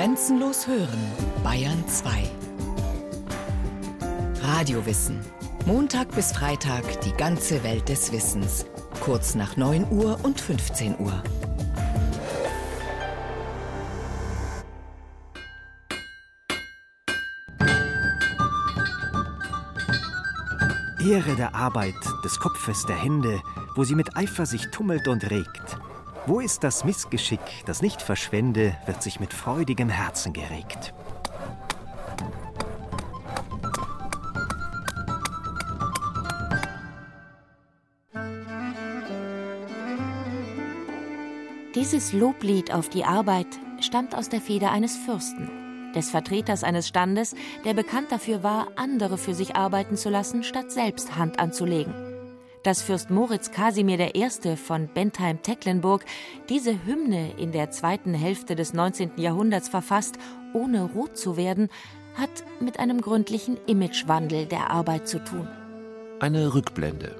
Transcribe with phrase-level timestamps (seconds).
[0.00, 0.98] Grenzenlos hören,
[1.44, 2.22] Bayern 2.
[4.42, 5.20] Radiowissen.
[5.66, 8.64] Montag bis Freitag die ganze Welt des Wissens.
[9.00, 11.22] Kurz nach 9 Uhr und 15 Uhr.
[21.06, 21.92] Ehre der Arbeit,
[22.24, 23.38] des Kopfes, der Hände,
[23.76, 25.78] wo sie mit Eifer sich tummelt und regt.
[26.26, 30.92] Wo ist das Missgeschick, das nicht verschwende, wird sich mit freudigem Herzen geregt.
[41.74, 43.46] Dieses Loblied auf die Arbeit
[43.80, 45.60] stammt aus der Feder eines Fürsten
[45.94, 50.70] des Vertreters eines Standes, der bekannt dafür war, andere für sich arbeiten zu lassen, statt
[50.70, 52.09] selbst Hand anzulegen.
[52.62, 54.56] Dass Fürst Moritz Kasimir I.
[54.56, 56.04] von Bentheim-Tecklenburg
[56.48, 59.12] diese Hymne in der zweiten Hälfte des 19.
[59.16, 60.16] Jahrhunderts verfasst,
[60.52, 61.68] ohne rot zu werden,
[62.16, 65.48] hat mit einem gründlichen Imagewandel der Arbeit zu tun.
[66.20, 67.16] Eine Rückblende.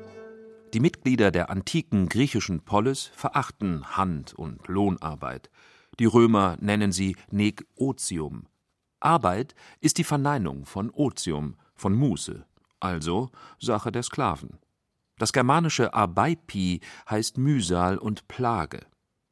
[0.74, 5.50] Die Mitglieder der antiken griechischen Polis verachten Hand- und Lohnarbeit.
[5.98, 8.46] Die Römer nennen sie neg otium,
[9.00, 12.44] Arbeit ist die Verneinung von Otium, von Muße,
[12.80, 14.58] also Sache der Sklaven.
[15.20, 18.86] Das germanische arbeipi heißt Mühsal und Plage.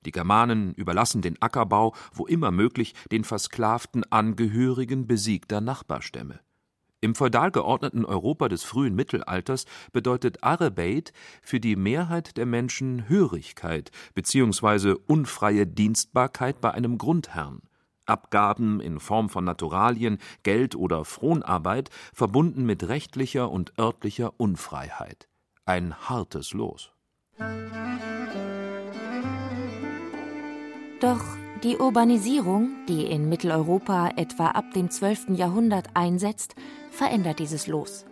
[0.04, 6.40] Die Germanen überlassen den Ackerbau, wo immer möglich, den versklavten Angehörigen besiegter Nachbarstämme.
[7.00, 13.90] Im feudal geordneten Europa des frühen Mittelalters bedeutet Arbeit für die Mehrheit der Menschen Hörigkeit
[14.12, 14.94] bzw.
[15.06, 17.62] unfreie Dienstbarkeit bei einem Grundherrn.
[18.04, 25.28] Abgaben in Form von Naturalien, Geld oder Fronarbeit, verbunden mit rechtlicher und örtlicher Unfreiheit.
[25.68, 26.92] Ein hartes Los.
[30.98, 31.20] Doch
[31.62, 35.36] die Urbanisierung, die in Mitteleuropa etwa ab dem 12.
[35.36, 36.54] Jahrhundert einsetzt,
[36.90, 38.06] verändert dieses Los.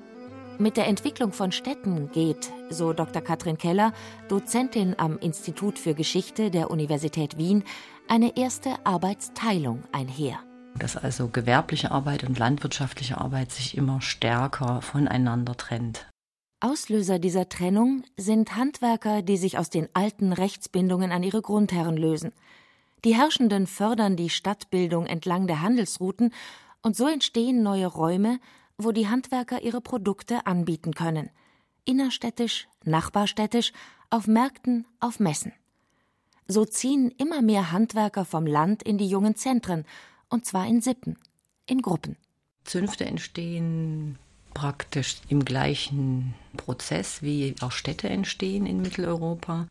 [0.59, 3.23] Mit der Entwicklung von Städten geht, so Dr.
[3.23, 3.95] Katrin Keller,
[4.29, 7.65] Dozentin am Institut für Geschichte der Universität Wien,
[8.07, 10.41] eine erste Arbeitsteilung einher.
[10.79, 16.07] Dass also gewerbliche Arbeit und landwirtschaftliche Arbeit sich immer stärker voneinander trennt.
[16.61, 22.33] Auslöser dieser Trennung sind Handwerker, die sich aus den alten Rechtsbindungen an ihre Grundherren lösen.
[23.05, 26.33] Die Herrschenden fördern die Stadtbildung entlang der Handelsrouten
[26.83, 28.41] und so entstehen neue Räume,
[28.79, 31.31] wo die Handwerker ihre Produkte anbieten können.
[31.85, 33.73] Innerstädtisch, nachbarstädtisch,
[34.09, 35.53] auf Märkten, auf Messen.
[36.49, 39.85] So ziehen immer mehr Handwerker vom Land in die jungen Zentren,
[40.31, 41.19] und zwar in Sippen,
[41.67, 42.17] in Gruppen.
[42.65, 44.19] Zünfte entstehen
[44.57, 49.67] praktisch im gleichen Prozess, wie auch Städte entstehen in Mitteleuropa.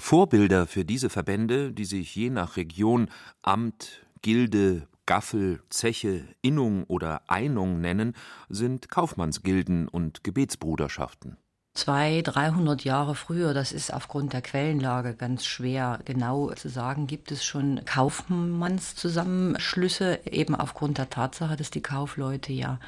[0.00, 3.10] Vorbilder für diese Verbände, die sich je nach Region
[3.42, 8.14] Amt, Gilde, Gaffel, Zeche, Innung oder Einung nennen,
[8.48, 11.36] sind Kaufmannsgilden und Gebetsbruderschaften.
[11.74, 17.32] Zwei, dreihundert Jahre früher, das ist aufgrund der Quellenlage ganz schwer genau zu sagen, gibt
[17.32, 22.78] es schon Kaufmannszusammenschlüsse, eben aufgrund der Tatsache, dass die Kaufleute ja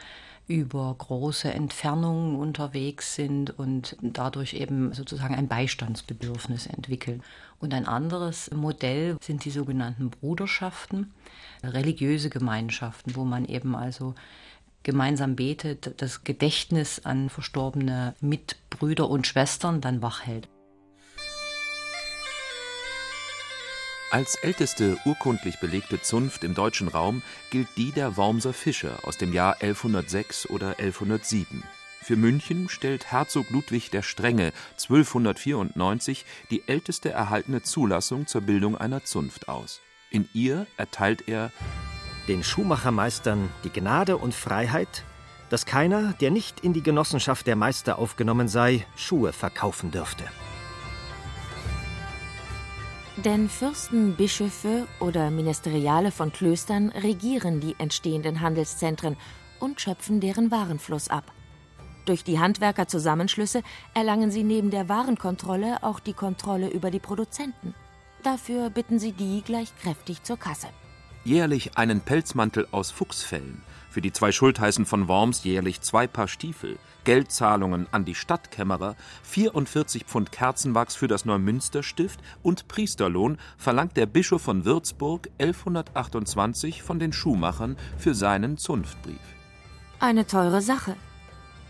[0.47, 7.23] über große Entfernungen unterwegs sind und dadurch eben sozusagen ein Beistandsbedürfnis entwickeln.
[7.61, 11.13] Und ein anderes Modell sind die sogenannten Bruderschaften,
[11.63, 14.15] religiöse Gemeinschaften, wo man eben also
[14.83, 20.49] gemeinsam betet, das Gedächtnis an verstorbene Mitbrüder und Schwestern dann wachhält.
[24.15, 27.21] Als älteste urkundlich belegte Zunft im deutschen Raum
[27.51, 31.65] gilt die der Wormser Fischer aus dem Jahr 1106 oder 1107.
[32.01, 39.03] Für München stellt Herzog Ludwig der Strenge 1294 die älteste erhaltene Zulassung zur Bildung einer
[39.03, 39.81] Zunft aus.
[40.11, 41.51] In ihr erteilt er
[42.29, 45.03] den Schuhmachermeistern die Gnade und Freiheit,
[45.51, 50.23] dass keiner, der nicht in die Genossenschaft der Meister aufgenommen sei, Schuhe verkaufen dürfte.
[53.17, 59.17] Denn Fürsten, Bischöfe oder Ministeriale von Klöstern regieren die entstehenden Handelszentren
[59.61, 61.33] und schöpfen deren Warenfluss ab.
[62.07, 63.63] Durch die Handwerkerzusammenschlüsse
[63.95, 67.75] erlangen sie neben der Warenkontrolle auch die Kontrolle über die Produzenten.
[68.23, 70.69] Dafür bitten sie die gleich kräftig zur Kasse
[71.25, 73.63] jährlich einen Pelzmantel aus Fuchsfellen,
[73.95, 80.05] für die zwei Schultheißen von Worms jährlich zwei Paar Stiefel, Geldzahlungen an die Stadtkämmerer, 44
[80.05, 87.13] Pfund Kerzenwachs für das Neumünsterstift und Priesterlohn verlangt der Bischof von Würzburg 1128 von den
[87.13, 89.21] Schuhmachern für seinen Zunftbrief.
[90.01, 90.97] Eine teure Sache.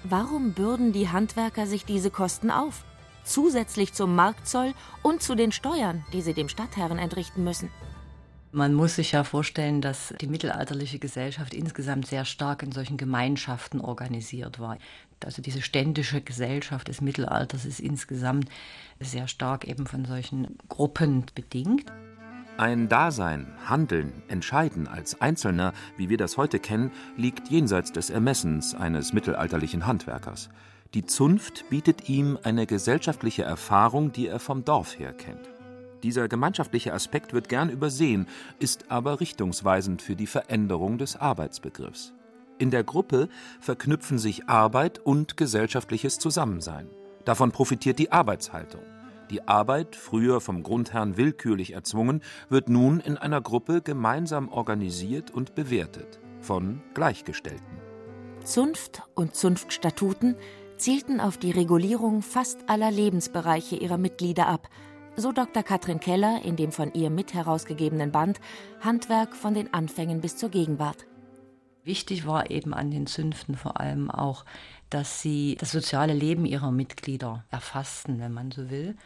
[0.03, 2.85] Warum bürden die Handwerker sich diese Kosten auf?
[3.25, 4.73] Zusätzlich zum Marktzoll
[5.03, 7.71] und zu den Steuern, die sie dem Stadtherren entrichten müssen.
[8.55, 13.81] Man muss sich ja vorstellen, dass die mittelalterliche Gesellschaft insgesamt sehr stark in solchen Gemeinschaften
[13.81, 14.79] organisiert war.
[15.25, 18.49] Also diese ständische Gesellschaft des Mittelalters ist insgesamt
[19.01, 21.91] sehr stark eben von solchen Gruppen bedingt.
[22.57, 28.77] Ein Dasein, Handeln, Entscheiden als Einzelner, wie wir das heute kennen, liegt jenseits des Ermessens
[28.77, 30.49] eines mittelalterlichen Handwerkers.
[30.95, 35.54] Die Zunft bietet ihm eine gesellschaftliche Erfahrung, die er vom Dorf her kennt.
[36.05, 38.27] Dieser gemeinschaftliche Aspekt wird gern übersehen,
[38.59, 42.13] ist aber richtungsweisend für die Veränderung des Arbeitsbegriffs.
[42.59, 46.91] In der Gruppe verknüpfen sich Arbeit und gesellschaftliches Zusammensein.
[47.25, 48.83] Davon profitiert die Arbeitshaltung.
[49.31, 52.21] Die Arbeit, früher vom Grundherrn willkürlich erzwungen,
[52.51, 57.81] wird nun in einer Gruppe gemeinsam organisiert und bewertet von Gleichgestellten.
[58.45, 60.37] Zunft und Zunftstatuten
[60.77, 64.69] zielten auf die Regulierung fast aller Lebensbereiche ihrer Mitglieder ab,
[65.17, 65.63] so Dr.
[65.63, 68.41] Katrin Keller in dem von ihr mit herausgegebenen Band
[68.81, 71.07] Handwerk von den Anfängen bis zur Gegenwart.
[71.85, 74.45] Wichtig war eben an den Zünften vor allem auch,
[74.91, 78.97] dass sie das soziale Leben ihrer Mitglieder erfassten, wenn man so will,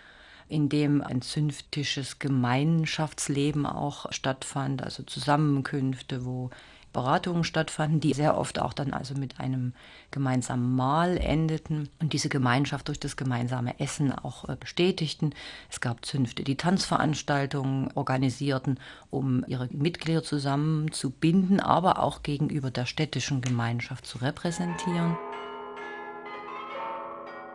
[0.48, 6.50] indem ein zünftisches Gemeinschaftsleben auch stattfand, also Zusammenkünfte, wo
[6.98, 9.72] Beratungen stattfanden, die sehr oft auch dann also mit einem
[10.10, 15.30] gemeinsamen Mahl endeten und diese Gemeinschaft durch das gemeinsame Essen auch äh, bestätigten.
[15.70, 18.80] Es gab Zünfte, die Tanzveranstaltungen organisierten,
[19.10, 25.16] um ihre Mitglieder zusammenzubinden, aber auch gegenüber der städtischen Gemeinschaft zu repräsentieren.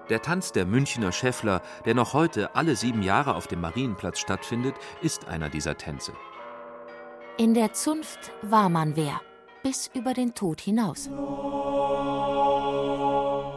[0.10, 4.76] Der Tanz der Münchner Schäffler, der noch heute alle sieben Jahre auf dem Marienplatz stattfindet,
[5.02, 6.14] ist einer dieser Tänze.
[7.36, 9.20] In der Zunft war man wer,
[9.64, 11.10] bis über den Tod hinaus.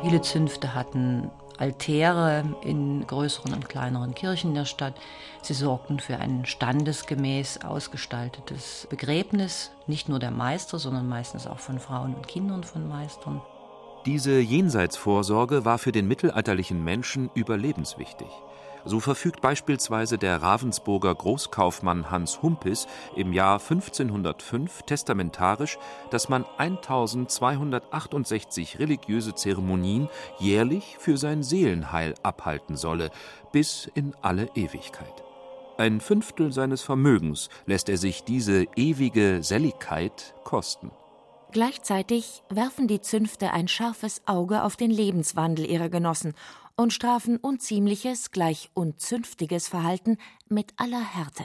[0.03, 4.95] Viele Zünfte hatten Altäre in größeren und kleineren Kirchen der Stadt.
[5.43, 11.79] Sie sorgten für ein standesgemäß ausgestaltetes Begräbnis, nicht nur der Meister, sondern meistens auch von
[11.79, 13.41] Frauen und Kindern von Meistern.
[14.05, 18.29] Diese Jenseitsvorsorge war für den mittelalterlichen Menschen überlebenswichtig.
[18.89, 22.87] So verfügt beispielsweise der Ravensburger Großkaufmann Hans Humpis
[23.17, 25.77] im Jahr 1505 testamentarisch,
[26.11, 33.11] dass man 1268 religiöse Zeremonien jährlich für sein Seelenheil abhalten solle,
[33.51, 35.25] bis in alle Ewigkeit.
[35.79, 40.93] Ein Fünftel seines Vermögens lässt er sich diese ewige Selligkeit kosten.
[41.51, 46.35] Gleichzeitig werfen die Zünfte ein scharfes Auge auf den Lebenswandel ihrer Genossen
[46.77, 50.19] und strafen unziemliches, gleich unzünftiges Verhalten
[50.49, 51.45] mit aller Härte.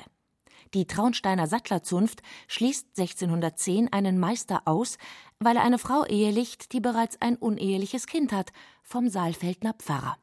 [0.73, 4.97] Die Traunsteiner Sattlerzunft schließt 1610 einen Meister aus,
[5.39, 8.51] weil er eine Frau ehelicht, die bereits ein uneheliches Kind hat,
[8.83, 10.17] vom Saalfeldner Pfarrer.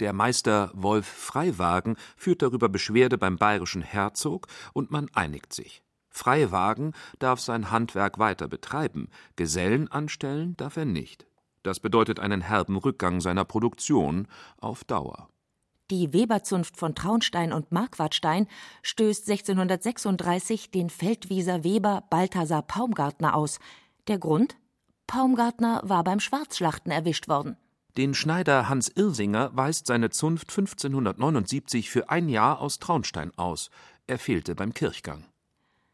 [0.00, 5.82] Der Meister Wolf Freiwagen führt darüber Beschwerde beim bayerischen Herzog und man einigt sich.
[6.08, 11.26] Freiwagen darf sein Handwerk weiter betreiben, Gesellen anstellen darf er nicht.
[11.62, 14.28] Das bedeutet einen herben Rückgang seiner Produktion
[14.60, 15.28] auf Dauer.
[15.90, 18.48] Die Weberzunft von Traunstein und Marquardstein
[18.82, 23.58] stößt 1636 den Feldwieser Weber Balthasar Paumgartner aus.
[24.08, 24.56] Der Grund?
[25.06, 27.56] Paumgartner war beim Schwarzschlachten erwischt worden.
[27.98, 33.68] Den Schneider Hans Irsinger weist seine Zunft 1579 für ein Jahr aus Traunstein aus.
[34.06, 35.26] Er fehlte beim Kirchgang.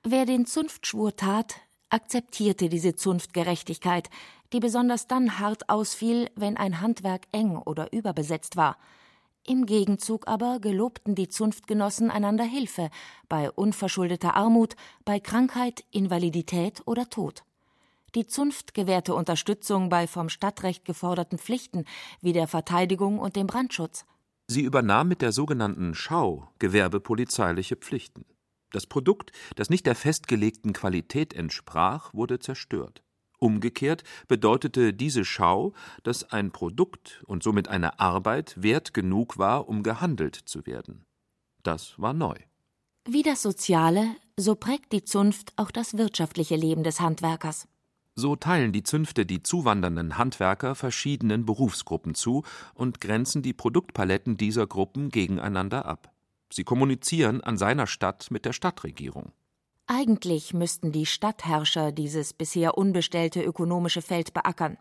[0.04, 1.56] Wer den Zunftschwur tat,
[1.90, 4.10] akzeptierte diese Zunftgerechtigkeit,
[4.52, 8.76] die besonders dann hart ausfiel, wenn ein Handwerk eng oder überbesetzt war.
[9.46, 12.90] Im Gegenzug aber gelobten die Zunftgenossen einander Hilfe
[13.28, 17.44] bei unverschuldeter Armut, bei Krankheit, Invalidität oder Tod.
[18.14, 21.84] Die Zunft gewährte Unterstützung bei vom Stadtrecht geforderten Pflichten
[22.20, 24.04] wie der Verteidigung und dem Brandschutz.
[24.48, 28.24] Sie übernahm mit der sogenannten Schau gewerbepolizeiliche Pflichten.
[28.70, 33.02] Das Produkt, das nicht der festgelegten Qualität entsprach, wurde zerstört.
[33.38, 39.82] Umgekehrt bedeutete diese Schau, dass ein Produkt und somit eine Arbeit wert genug war, um
[39.82, 41.04] gehandelt zu werden.
[41.62, 42.36] Das war neu.
[43.08, 47.68] Wie das Soziale, so prägt die Zunft auch das wirtschaftliche Leben des Handwerkers.
[48.14, 52.42] So teilen die Zünfte die zuwandernden Handwerker verschiedenen Berufsgruppen zu
[52.74, 56.12] und grenzen die Produktpaletten dieser Gruppen gegeneinander ab.
[56.52, 59.32] Sie kommunizieren an seiner Stadt mit der Stadtregierung.
[59.90, 64.76] Eigentlich müssten die Stadtherrscher dieses bisher unbestellte ökonomische Feld beackern.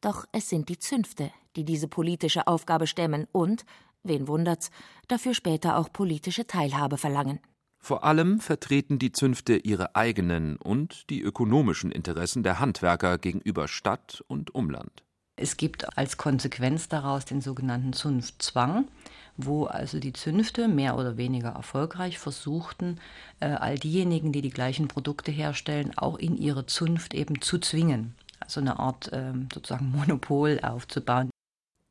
[0.00, 3.66] Doch es sind die Zünfte, die diese politische Aufgabe stemmen und,
[4.02, 4.70] wen wundert's,
[5.08, 7.38] dafür später auch politische Teilhabe verlangen.
[7.76, 14.24] Vor allem vertreten die Zünfte ihre eigenen und die ökonomischen Interessen der Handwerker gegenüber Stadt
[14.26, 15.04] und Umland.
[15.36, 18.88] Es gibt als Konsequenz daraus den sogenannten Zunftzwang,
[19.36, 22.98] wo also die Zünfte mehr oder weniger erfolgreich versuchten,
[23.40, 28.14] äh, all diejenigen, die die gleichen Produkte herstellen, auch in ihre Zunft eben zu zwingen.
[28.40, 31.30] Also eine Art ähm, sozusagen Monopol aufzubauen.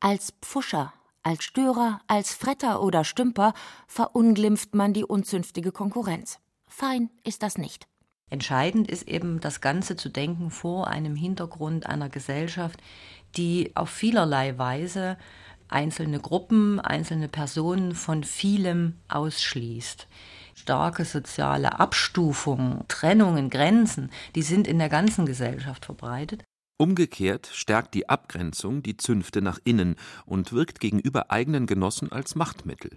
[0.00, 0.92] Als Pfuscher,
[1.22, 3.54] als Störer, als Fretter oder Stümper
[3.86, 6.38] verunglimpft man die unzünftige Konkurrenz.
[6.66, 7.86] Fein ist das nicht.
[8.30, 12.80] Entscheidend ist eben das Ganze zu denken vor einem Hintergrund einer Gesellschaft,
[13.36, 15.18] die auf vielerlei Weise
[15.70, 20.06] einzelne Gruppen, einzelne Personen von vielem ausschließt.
[20.54, 26.44] Starke soziale Abstufungen, Trennungen, Grenzen, die sind in der ganzen Gesellschaft verbreitet.
[26.76, 32.96] Umgekehrt stärkt die Abgrenzung die Zünfte nach innen und wirkt gegenüber eigenen Genossen als Machtmittel.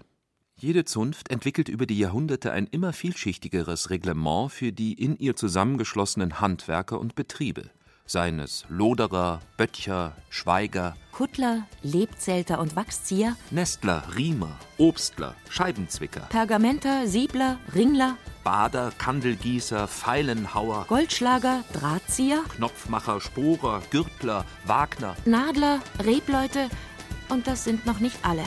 [0.55, 6.39] Jede Zunft entwickelt über die Jahrhunderte ein immer vielschichtigeres Reglement für die in ihr zusammengeschlossenen
[6.39, 7.71] Handwerker und Betriebe
[8.05, 17.57] seien es Loderer, Böttcher, Schweiger, Kuttler, Lebzelter und Wachszieher, Nestler, Riemer, Obstler, Scheibenzwicker, Pergamenter, Siebler,
[17.73, 26.69] Ringler, Bader, Kandelgießer, Pfeilenhauer, Goldschlager, Drahtzieher, Knopfmacher, Sporer, Gürtler, Wagner, Nadler, Rebleute
[27.29, 28.43] und das sind noch nicht alle.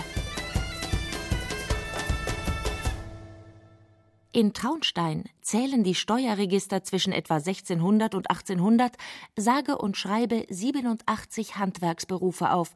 [4.37, 8.95] In Traunstein zählen die Steuerregister zwischen etwa 1600 und 1800
[9.35, 12.75] sage und schreibe 87 Handwerksberufe auf.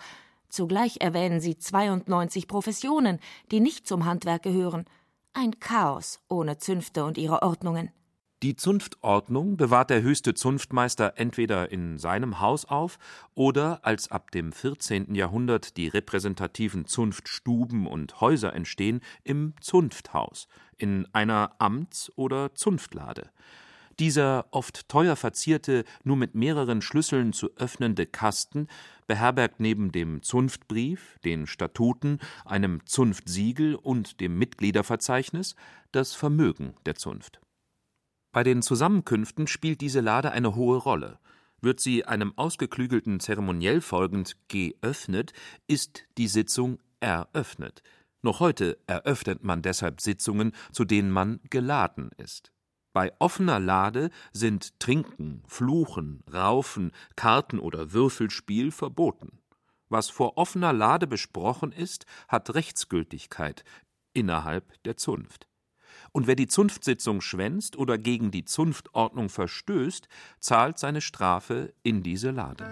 [0.48, 3.18] Zugleich erwähnen sie 92 Professionen,
[3.50, 4.86] die nicht zum Handwerk gehören.
[5.34, 7.90] Ein Chaos ohne Zünfte und ihre Ordnungen.
[8.42, 12.98] Die Zunftordnung bewahrt der höchste Zunftmeister entweder in seinem Haus auf
[13.34, 15.14] oder, als ab dem 14.
[15.14, 23.28] Jahrhundert die repräsentativen Zunftstuben und Häuser entstehen, im Zunfthaus, in einer Amts- oder Zunftlade.
[23.98, 28.68] Dieser oft teuer verzierte, nur mit mehreren Schlüsseln zu öffnende Kasten
[29.06, 35.56] beherbergt neben dem Zunftbrief, den Statuten, einem Zunftsiegel und dem Mitgliederverzeichnis
[35.92, 37.42] das Vermögen der Zunft.
[38.32, 41.18] Bei den Zusammenkünften spielt diese Lade eine hohe Rolle.
[41.60, 45.32] Wird sie einem ausgeklügelten Zeremoniell folgend geöffnet,
[45.66, 47.82] ist die Sitzung eröffnet.
[48.22, 52.52] Noch heute eröffnet man deshalb Sitzungen, zu denen man geladen ist.
[52.92, 59.40] Bei offener Lade sind Trinken, Fluchen, Raufen, Karten oder Würfelspiel verboten.
[59.88, 63.64] Was vor offener Lade besprochen ist, hat Rechtsgültigkeit
[64.12, 65.49] innerhalb der Zunft
[66.12, 72.30] und wer die Zunftsitzung schwänzt oder gegen die Zunftordnung verstößt, zahlt seine Strafe in diese
[72.30, 72.66] Lade.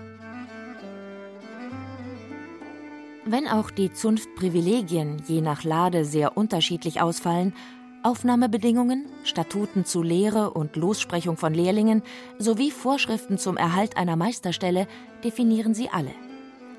[3.25, 7.53] Wenn auch die Zunftprivilegien je nach Lade sehr unterschiedlich ausfallen,
[8.03, 12.03] Aufnahmebedingungen, Statuten zu Lehre und Lossprechung von Lehrlingen
[12.39, 14.87] sowie Vorschriften zum Erhalt einer Meisterstelle
[15.25, 16.13] definieren sie alle.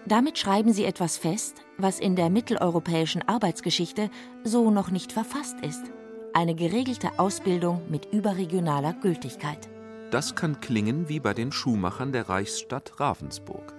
[0.05, 4.09] Damit schreiben sie etwas fest, was in der mitteleuropäischen Arbeitsgeschichte
[4.43, 5.91] so noch nicht verfasst ist
[6.33, 9.69] eine geregelte Ausbildung mit überregionaler Gültigkeit.
[10.11, 13.73] Das kann klingen wie bei den Schuhmachern der Reichsstadt Ravensburg.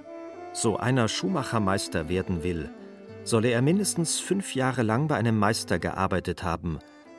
[0.53, 2.71] So einer Schuhmachermeister werden will,
[3.25, 6.79] solle er mindestens fünf Jahre lang bei einem Meister gearbeitet haben,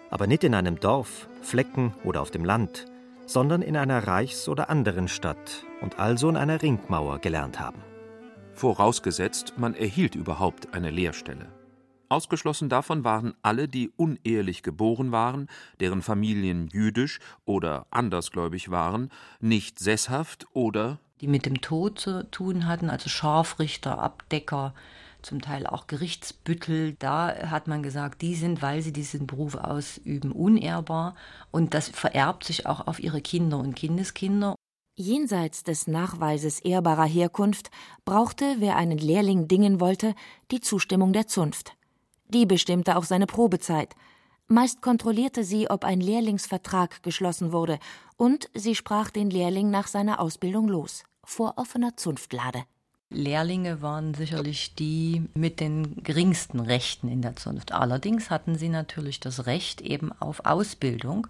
[0.09, 2.85] aber nicht in einem Dorf, Flecken oder auf dem Land,
[3.25, 7.81] sondern in einer Reichs- oder anderen Stadt und also in einer Ringmauer gelernt haben.
[8.53, 11.47] Vorausgesetzt, man erhielt überhaupt eine Lehrstelle.
[12.11, 15.47] Ausgeschlossen davon waren alle, die unehelich geboren waren,
[15.79, 22.65] deren Familien jüdisch oder andersgläubig waren, nicht sesshaft oder die mit dem Tod zu tun
[22.67, 24.73] hatten, also Scharfrichter, Abdecker,
[25.21, 26.95] zum Teil auch Gerichtsbüttel.
[26.97, 31.15] Da hat man gesagt, die sind, weil sie diesen Beruf ausüben, unehrbar
[31.51, 34.55] und das vererbt sich auch auf ihre Kinder und Kindeskinder.
[34.97, 37.71] Jenseits des Nachweises ehrbarer Herkunft
[38.03, 40.15] brauchte, wer einen Lehrling dingen wollte,
[40.51, 41.75] die Zustimmung der Zunft.
[42.33, 43.93] Die bestimmte auch seine Probezeit.
[44.47, 47.77] Meist kontrollierte sie, ob ein Lehrlingsvertrag geschlossen wurde,
[48.17, 52.63] und sie sprach den Lehrling nach seiner Ausbildung los, vor offener Zunftlade.
[53.11, 57.73] Lehrlinge waren sicherlich die mit den geringsten Rechten in der Zunft.
[57.73, 61.27] Allerdings hatten sie natürlich das Recht eben auf Ausbildung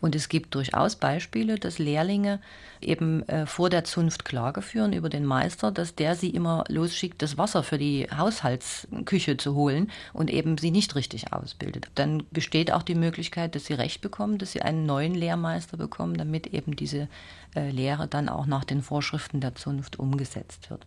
[0.00, 2.40] und es gibt durchaus Beispiele, dass Lehrlinge
[2.80, 7.20] eben äh, vor der Zunft Klage führen über den Meister, dass der sie immer losschickt,
[7.20, 11.88] das Wasser für die Haushaltsküche zu holen und eben sie nicht richtig ausbildet.
[11.96, 16.16] Dann besteht auch die Möglichkeit, dass sie Recht bekommen, dass sie einen neuen Lehrmeister bekommen,
[16.16, 17.08] damit eben diese
[17.56, 20.86] äh, Lehre dann auch nach den Vorschriften der Zunft umgesetzt wird.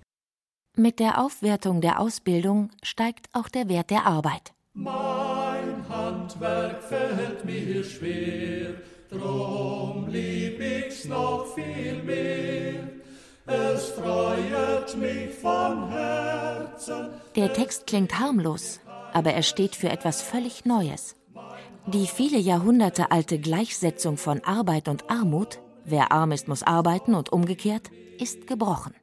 [0.77, 4.53] Mit der Aufwertung der Ausbildung steigt auch der Wert der Arbeit.
[4.73, 8.75] Mein Handwerk fällt mir schwer,
[9.11, 12.87] Drum lieb ich's noch viel mehr.
[13.45, 17.09] Es freut mich von Herzen.
[17.35, 18.79] Der Text klingt harmlos.
[19.13, 21.17] aber er steht für etwas völlig Neues.
[21.87, 27.33] Die viele Jahrhunderte alte Gleichsetzung von Arbeit und Armut, wer arm ist, muss arbeiten und
[27.33, 28.93] umgekehrt, ist gebrochen.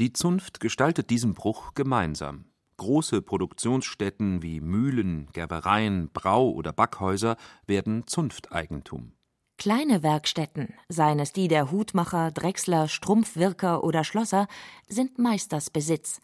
[0.00, 2.46] Die Zunft gestaltet diesen Bruch gemeinsam.
[2.78, 9.12] Große Produktionsstätten wie Mühlen, Gerbereien, Brau- oder Backhäuser werden Zunfteigentum.
[9.58, 14.48] Kleine Werkstätten, seien es die der Hutmacher, Drechsler, Strumpfwirker oder Schlosser,
[14.88, 16.22] sind Meistersbesitz.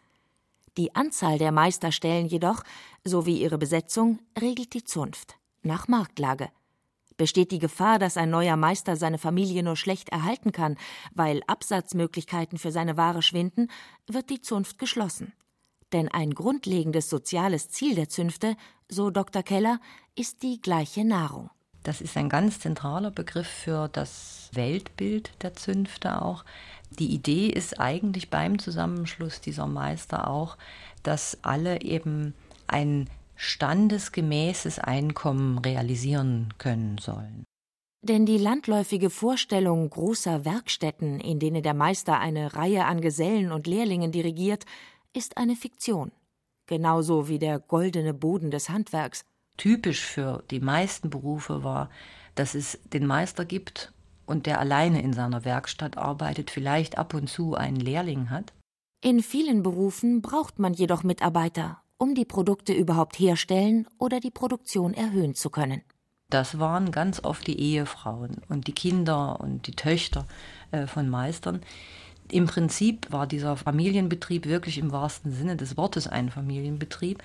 [0.79, 2.63] Die Anzahl der Meisterstellen jedoch
[3.05, 6.49] sowie ihre Besetzung regelt die Zunft nach Marktlage.
[7.17, 10.77] Besteht die Gefahr, dass ein neuer Meister seine Familie nur schlecht erhalten kann,
[11.15, 13.71] weil Absatzmöglichkeiten für seine Ware schwinden,
[14.07, 15.33] wird die Zunft geschlossen.
[15.93, 18.57] Denn ein grundlegendes soziales Ziel der Zünfte,
[18.89, 19.43] so Dr.
[19.43, 19.81] Keller,
[20.15, 21.51] ist die gleiche Nahrung.
[21.83, 26.45] Das ist ein ganz zentraler Begriff für das Weltbild der Zünfte auch.
[26.91, 30.57] Die Idee ist eigentlich beim Zusammenschluss dieser Meister auch,
[31.05, 32.35] dass alle eben
[32.67, 37.45] ein standesgemäßes Einkommen realisieren können sollen.
[38.03, 43.67] Denn die landläufige Vorstellung großer Werkstätten, in denen der Meister eine Reihe an Gesellen und
[43.67, 44.65] Lehrlingen dirigiert,
[45.13, 46.13] ist eine Fiktion.
[46.67, 49.25] Genauso wie der goldene Boden des Handwerks.
[49.57, 51.91] Typisch für die meisten Berufe war,
[52.35, 53.93] dass es den Meister gibt
[54.27, 58.53] und der alleine in seiner Werkstatt arbeitet, vielleicht ab und zu einen Lehrling hat.
[59.03, 64.95] In vielen Berufen braucht man jedoch Mitarbeiter um die Produkte überhaupt herstellen oder die Produktion
[64.95, 65.83] erhöhen zu können.
[66.29, 70.27] Das waren ganz oft die Ehefrauen und die Kinder und die Töchter
[70.73, 71.61] äh, von Meistern.
[72.31, 77.23] Im Prinzip war dieser Familienbetrieb wirklich im wahrsten Sinne des Wortes ein Familienbetrieb.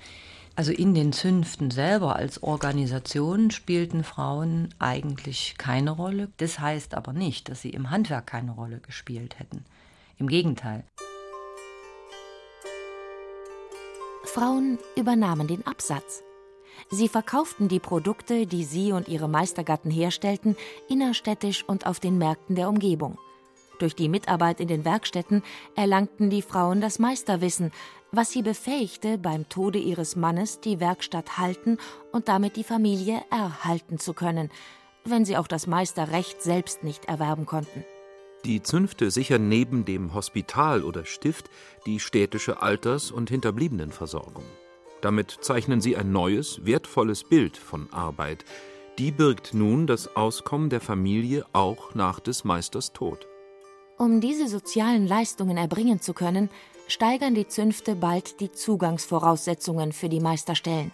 [0.56, 6.30] Also in den Zünften selber als Organisation spielten Frauen eigentlich keine Rolle.
[6.38, 9.66] Das heißt aber nicht, dass sie im Handwerk keine Rolle gespielt hätten.
[10.18, 10.84] Im Gegenteil.
[14.33, 16.23] Frauen übernahmen den Absatz.
[16.89, 20.55] Sie verkauften die Produkte, die sie und ihre Meistergatten herstellten,
[20.88, 23.17] innerstädtisch und auf den Märkten der Umgebung.
[23.79, 25.43] Durch die Mitarbeit in den Werkstätten
[25.75, 27.74] erlangten die Frauen das Meisterwissen,
[28.13, 31.77] was sie befähigte, beim Tode ihres Mannes die Werkstatt halten
[32.13, 34.50] und damit die Familie erhalten zu können,
[35.03, 37.83] wenn sie auch das Meisterrecht selbst nicht erwerben konnten.
[38.44, 41.50] Die Zünfte sichern neben dem Hospital oder Stift
[41.86, 44.44] die städtische Alters- und Hinterbliebenenversorgung.
[45.01, 48.46] Damit zeichnen sie ein neues, wertvolles Bild von Arbeit.
[48.98, 53.27] Die birgt nun das Auskommen der Familie auch nach des Meisters Tod.
[53.98, 56.50] Um diese sozialen Leistungen erbringen zu können,
[56.88, 60.92] steigern die Zünfte bald die Zugangsvoraussetzungen für die Meisterstellen.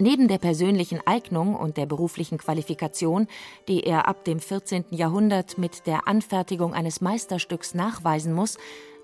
[0.00, 3.26] Neben der persönlichen Eignung und der beruflichen Qualifikation,
[3.66, 4.84] die er ab dem 14.
[4.90, 8.58] Jahrhundert mit der Anfertigung eines Meisterstücks nachweisen muss,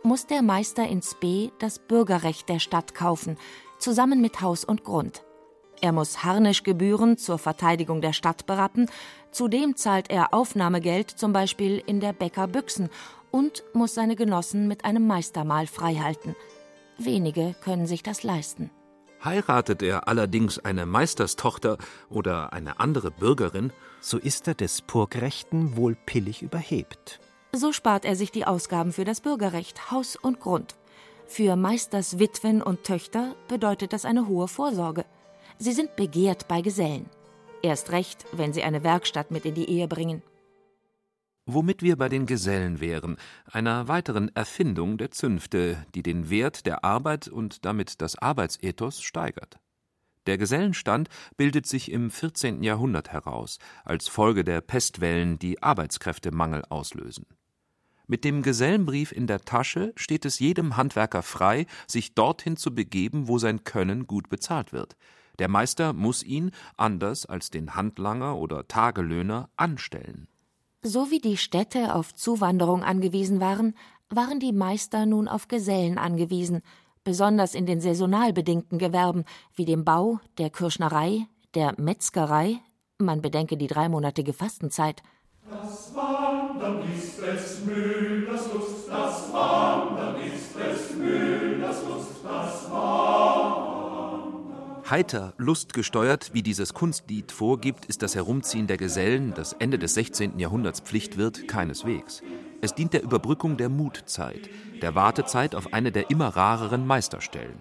[0.05, 3.39] muss der Meister in Spee das Bürgerrecht der Stadt kaufen,
[3.79, 5.25] zusammen mit Haus und Grund.
[5.81, 8.89] Er muss Harnischgebühren zur Verteidigung der Stadt berappen,
[9.33, 12.89] zudem zahlt er Aufnahmegeld zum Beispiel in der Bäcker Büchsen
[13.33, 16.37] und muss seine Genossen mit einem Meistermahl freihalten.
[16.99, 18.71] Wenige können sich das leisten.
[19.25, 21.79] Heiratet er allerdings eine Meisterstochter
[22.11, 27.21] oder eine andere Bürgerin, so ist er des Purgrechten wohl pillig überhebt.
[27.53, 30.75] So spart er sich die Ausgaben für das Bürgerrecht, Haus und Grund.
[31.27, 35.07] Für Meisters Witwen und Töchter bedeutet das eine hohe Vorsorge.
[35.59, 37.09] Sie sind begehrt bei Gesellen.
[37.63, 40.23] Erst recht, wenn sie eine Werkstatt mit in die Ehe bringen.
[41.47, 46.85] Womit wir bei den Gesellen wären, einer weiteren Erfindung der Zünfte, die den Wert der
[46.85, 49.61] Arbeit und damit das Arbeitsethos steigert.
[50.25, 52.63] Der Gesellenstand bildet sich im 14.
[52.63, 57.27] Jahrhundert heraus, als Folge der Pestwellen, die Arbeitskräftemangel auslösen.
[58.07, 63.29] Mit dem Gesellenbrief in der Tasche steht es jedem Handwerker frei, sich dorthin zu begeben,
[63.29, 64.97] wo sein Können gut bezahlt wird.
[65.39, 70.29] Der Meister muss ihn, anders als den Handlanger oder Tagelöhner, anstellen.
[70.87, 73.75] So wie die Städte auf Zuwanderung angewiesen waren,
[74.11, 76.61] waren die Meister nun auf Gesellen angewiesen,
[77.05, 82.61] besonders in den saisonal bedingten Gewerben wie dem Bau, der Kirschnerei, der Metzgerei,
[82.99, 85.03] man bedenke die dreimonatige Fastenzeit.
[85.49, 93.64] Das Wandern ist des Müllers Lust, das Wandern ist des Müllers Lust, das Wandern.
[94.91, 100.39] Heiter, lustgesteuert, wie dieses Kunstlied vorgibt, ist das Herumziehen der Gesellen, das Ende des 16.
[100.39, 102.23] Jahrhunderts Pflicht wird, keineswegs.
[102.61, 104.51] Es dient der Überbrückung der Mutzeit,
[104.83, 107.59] der Wartezeit auf eine der immer rareren Meisterstellen.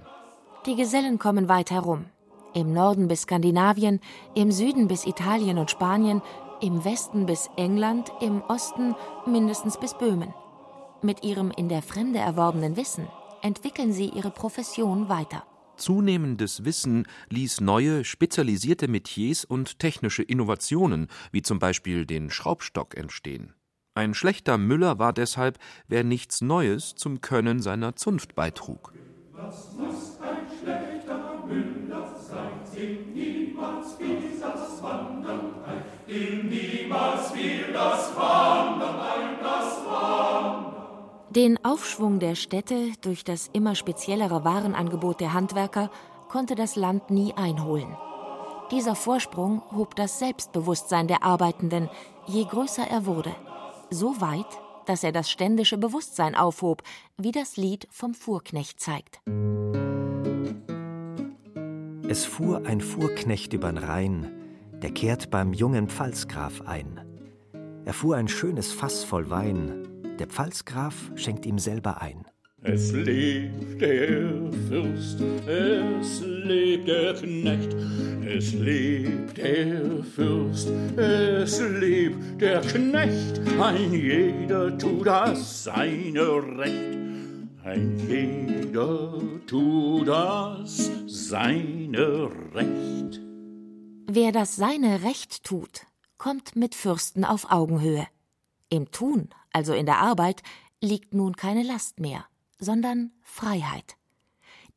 [0.65, 2.05] Die Gesellen kommen weit herum.
[2.53, 4.01] Im Norden bis Skandinavien,
[4.36, 6.21] im Süden bis Italien und Spanien,
[6.59, 10.33] im Westen bis England, im Osten mindestens bis Böhmen.
[11.01, 13.07] Mit ihrem in der Fremde erworbenen Wissen
[13.41, 15.43] entwickeln sie ihre Profession weiter.
[15.77, 23.53] Zunehmendes Wissen ließ neue, spezialisierte Metiers und technische Innovationen, wie zum Beispiel den Schraubstock, entstehen.
[23.95, 28.93] Ein schlechter Müller war deshalb, wer nichts Neues zum Können seiner Zunft beitrug.
[29.33, 37.71] Was muss ein schlechter Müller sein, dem niemals fiel das Wandern ein, dem niemals fiel
[37.71, 39.42] das Wandern ein.
[41.35, 45.89] Den Aufschwung der Städte durch das immer speziellere Warenangebot der Handwerker
[46.29, 47.97] konnte das Land nie einholen.
[48.69, 51.89] Dieser Vorsprung hob das Selbstbewusstsein der Arbeitenden,
[52.27, 53.35] je größer er wurde
[53.89, 54.45] so weit,
[54.85, 56.83] dass er das ständische Bewusstsein aufhob,
[57.17, 59.19] wie das Lied vom Fuhrknecht zeigt.
[62.07, 64.31] Es fuhr ein Fuhrknecht übern Rhein,
[64.83, 67.01] der kehrt beim jungen Pfalzgraf ein.
[67.85, 69.87] Er fuhr ein schönes Fass voll Wein,
[70.19, 72.26] der Pfalzgraf schenkt ihm selber ein.
[72.65, 77.76] Es lebt der Fürst, es lebt der Knecht,
[78.26, 86.97] es lebt der Fürst, es lebt der Knecht, ein jeder tut das seine Recht,
[87.65, 93.19] ein jeder tut das seine Recht.
[94.10, 95.82] Wer das seine Recht tut,
[96.17, 98.08] kommt mit Fürsten auf Augenhöhe.
[98.73, 100.41] Im Tun, also in der Arbeit,
[100.81, 102.25] liegt nun keine Last mehr
[102.63, 103.97] sondern Freiheit.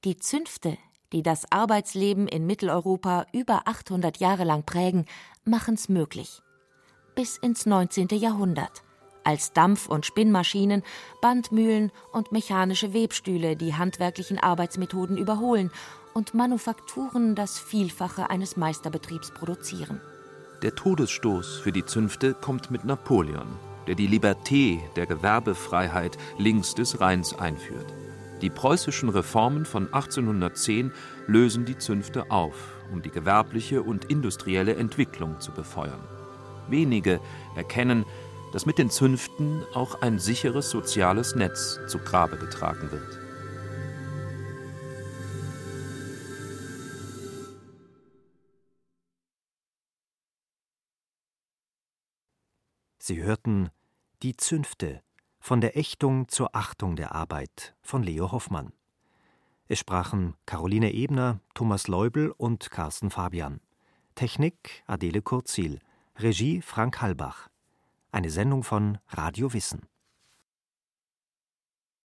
[0.05, 0.77] Die Zünfte,
[1.13, 5.07] die das Arbeitsleben in Mitteleuropa über 800 Jahre lang prägen,
[5.45, 6.43] machen's möglich.
[7.15, 8.09] Bis ins 19.
[8.09, 8.83] Jahrhundert,
[9.25, 10.83] als Dampf- und Spinnmaschinen,
[11.23, 15.71] Bandmühlen und mechanische Webstühle die handwerklichen Arbeitsmethoden überholen
[16.13, 20.01] und Manufakturen das Vielfache eines Meisterbetriebs produzieren.
[20.63, 27.01] Der Todesstoß für die Zünfte kommt mit Napoleon der die Liberté der Gewerbefreiheit links des
[27.01, 27.93] Rheins einführt.
[28.43, 30.93] Die preußischen Reformen von 1810
[31.27, 32.55] lösen die Zünfte auf,
[32.93, 36.03] um die gewerbliche und industrielle Entwicklung zu befeuern.
[36.69, 37.21] Wenige
[37.55, 38.05] erkennen,
[38.53, 43.21] dass mit den Zünften auch ein sicheres soziales Netz zu Grabe getragen wird.
[52.99, 53.71] Sie hörten
[54.23, 55.03] Die Zünfte
[55.41, 58.73] von der Ächtung zur Achtung der Arbeit von Leo Hoffmann.
[59.69, 63.61] Es sprachen Caroline Ebner, Thomas Leubel und Carsten Fabian.
[64.15, 65.81] Technik Adele Kurzil,
[66.17, 67.51] Regie Frank Halbach.
[68.11, 69.87] Eine Sendung von Radio Wissen.